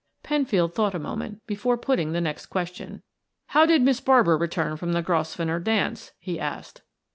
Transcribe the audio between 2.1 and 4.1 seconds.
the next question. "How did Miss